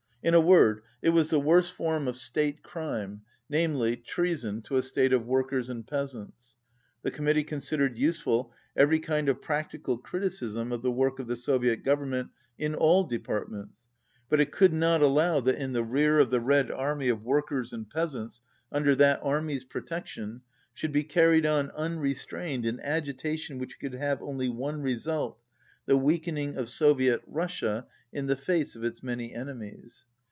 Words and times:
In 0.23 0.35
a 0.35 0.39
word, 0.39 0.83
it 1.01 1.09
was 1.09 1.31
the 1.31 1.39
worst 1.39 1.73
form 1.73 2.07
of 2.07 2.15
state 2.15 2.61
crime, 2.61 3.23
namely, 3.49 3.95
treason 3.97 4.61
to 4.61 4.75
a 4.77 4.83
state 4.83 5.13
of 5.13 5.25
work 5.25 5.51
ers 5.51 5.67
and 5.67 5.83
peasants. 5.87 6.57
The 7.01 7.09
Committee 7.09 7.43
considered 7.43 7.97
use 7.97 8.19
ful 8.19 8.53
every 8.77 8.99
kind 8.99 9.29
of 9.29 9.41
practical 9.41 9.97
criticism 9.97 10.71
of 10.71 10.83
the 10.83 10.91
work 10.91 11.17
of 11.17 11.25
the 11.25 11.35
Soviet 11.35 11.77
Government 11.83 12.29
in 12.59 12.75
all 12.75 13.03
departments, 13.03 13.89
but 14.29 14.39
it 14.39 14.51
could 14.51 14.73
not 14.75 15.01
allow 15.01 15.39
that 15.39 15.59
in 15.59 15.73
the 15.73 15.83
rear 15.83 16.19
of 16.19 16.29
the 16.29 16.39
Red 16.39 16.69
Army 16.69 17.09
of 17.09 17.23
workers 17.23 17.73
and 17.73 17.89
peasants, 17.89 18.41
under 18.71 18.95
that 18.95 19.21
army's 19.23 19.63
protection, 19.63 20.41
should 20.75 20.91
be 20.91 21.03
carried 21.03 21.47
on 21.47 21.71
unrestrained 21.71 22.67
an 22.67 22.79
agitation 22.81 23.57
which 23.57 23.79
could 23.79 23.93
have 23.95 24.21
only 24.21 24.49
one 24.49 24.83
result, 24.83 25.39
the 25.87 25.97
weakening 25.97 26.57
of 26.57 26.69
Soviet 26.69 27.21
Russia 27.25 27.87
in 28.13 28.27
the 28.27 28.35
face 28.35 28.75
of 28.75 28.83
its 28.83 29.01
many 29.01 29.33
enemies. 29.33 30.05